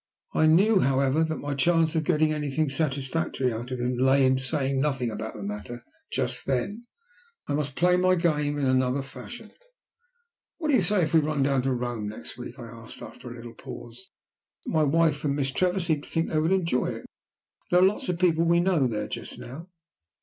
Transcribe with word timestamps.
I 0.33 0.47
knew, 0.47 0.79
however, 0.79 1.23
that 1.23 1.35
my 1.37 1.53
chance 1.53 1.93
of 1.93 2.05
getting 2.05 2.33
anything 2.33 2.71
satisfactory 2.71 3.53
out 3.53 3.69
of 3.69 3.79
him 3.79 3.99
lay 3.99 4.25
in 4.25 4.39
saying 4.39 4.81
nothing 4.81 5.11
about 5.11 5.35
the 5.35 5.43
matter 5.43 5.83
just 6.11 6.47
then. 6.47 6.87
I 7.45 7.53
must 7.53 7.75
play 7.75 7.97
my 7.97 8.15
game 8.15 8.57
in 8.57 8.65
another 8.65 9.03
fashion. 9.03 9.51
"What 10.57 10.69
do 10.69 10.73
you 10.73 10.81
say 10.81 11.03
if 11.03 11.13
we 11.13 11.19
run 11.19 11.43
down 11.43 11.61
to 11.61 11.71
Rome 11.75 12.07
next 12.07 12.35
week?" 12.35 12.57
I 12.57 12.65
asked, 12.67 13.03
after 13.03 13.29
a 13.31 13.35
little 13.35 13.53
pause. 13.53 14.09
"My 14.65 14.81
wife 14.81 15.23
and 15.23 15.35
Miss 15.35 15.51
Trevor 15.51 15.79
seem 15.79 16.01
to 16.01 16.09
think 16.09 16.29
they 16.29 16.39
would 16.39 16.51
enjoy 16.51 16.87
it. 16.87 17.05
There 17.69 17.79
are 17.79 17.85
lots 17.87 18.09
of 18.09 18.17
people 18.17 18.43
we 18.43 18.59
know 18.59 18.87
there 18.87 19.07
just 19.07 19.37
now." 19.37 19.67